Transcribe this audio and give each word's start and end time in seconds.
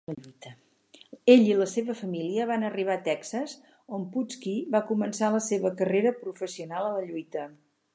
Ell 1.33 1.43
i 1.49 1.57
la 1.59 1.67
seva 1.73 1.95
família 1.99 2.47
van 2.53 2.67
arribar 2.71 2.95
a 2.95 3.03
Texas, 3.11 3.55
on 3.99 4.09
Putski 4.17 4.57
va 4.79 4.85
començar 4.93 5.35
la 5.39 5.47
seva 5.53 5.75
carrera 5.85 6.17
professional 6.27 6.89
a 6.91 6.95
la 7.01 7.11
lluita. 7.13 7.51